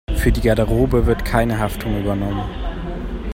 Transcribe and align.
Für 0.15 0.31
die 0.31 0.41
Garderobe 0.41 1.05
wird 1.05 1.25
keine 1.25 1.59
Haftung 1.59 1.99
übernommen. 1.99 2.41